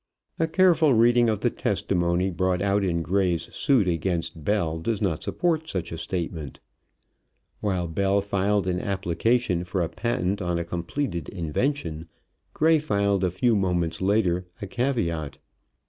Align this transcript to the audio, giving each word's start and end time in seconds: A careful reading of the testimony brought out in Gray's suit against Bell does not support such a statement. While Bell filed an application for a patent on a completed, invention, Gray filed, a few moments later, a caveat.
A 0.39 0.47
careful 0.47 0.95
reading 0.95 1.29
of 1.29 1.41
the 1.41 1.51
testimony 1.51 2.31
brought 2.31 2.59
out 2.63 2.83
in 2.83 3.03
Gray's 3.03 3.53
suit 3.55 3.87
against 3.87 4.43
Bell 4.43 4.79
does 4.79 4.99
not 4.99 5.21
support 5.21 5.69
such 5.69 5.91
a 5.91 5.97
statement. 5.99 6.59
While 7.59 7.87
Bell 7.87 8.19
filed 8.19 8.65
an 8.65 8.79
application 8.79 9.63
for 9.63 9.83
a 9.83 9.89
patent 9.89 10.41
on 10.41 10.57
a 10.57 10.65
completed, 10.65 11.29
invention, 11.29 12.07
Gray 12.55 12.79
filed, 12.79 13.23
a 13.23 13.29
few 13.29 13.55
moments 13.55 14.01
later, 14.01 14.47
a 14.59 14.65
caveat. 14.65 15.37